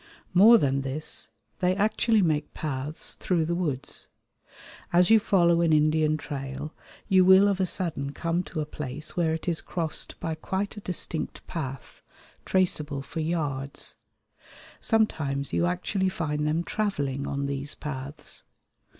[0.33, 1.29] More than this,
[1.59, 4.07] they actually make paths through the woods.
[4.91, 6.73] As you follow an Indian trail
[7.07, 10.75] you will of a sudden come to a place where it is crossed by quite
[10.75, 12.01] a distinct path,
[12.45, 13.93] traceable for yards.
[14.79, 18.41] Sometimes you actually find them travelling on these paths.